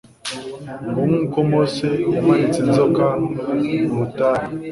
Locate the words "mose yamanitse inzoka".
1.49-3.05